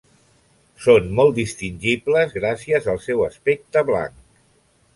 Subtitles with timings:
[0.85, 4.21] Són molt distingibles gràcies al seu aspecte blanc.